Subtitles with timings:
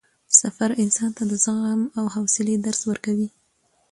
[0.39, 3.29] سفر انسان ته د زغم او حوصلې درس ورکوي